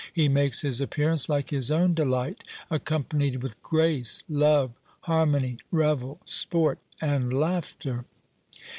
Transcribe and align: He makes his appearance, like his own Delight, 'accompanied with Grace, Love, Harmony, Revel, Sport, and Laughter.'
He 0.11 0.27
makes 0.27 0.61
his 0.61 0.81
appearance, 0.81 1.29
like 1.29 1.51
his 1.51 1.69
own 1.69 1.93
Delight, 1.93 2.43
'accompanied 2.71 3.43
with 3.43 3.61
Grace, 3.61 4.23
Love, 4.27 4.71
Harmony, 5.01 5.59
Revel, 5.71 6.19
Sport, 6.25 6.79
and 6.99 7.31
Laughter.' 7.31 8.05